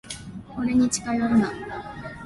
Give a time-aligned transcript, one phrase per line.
[0.57, 1.51] 俺に近寄るな。